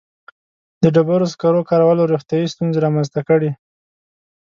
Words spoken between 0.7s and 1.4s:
•د ډبرو